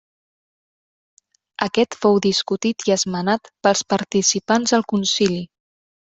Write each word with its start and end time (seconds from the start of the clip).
Aquest 1.65 1.97
fou 2.05 2.17
discutit 2.27 2.87
i 2.89 2.95
esmenat 2.97 3.53
pels 3.67 3.85
participants 3.95 4.75
al 4.81 4.89
concili. 4.97 5.41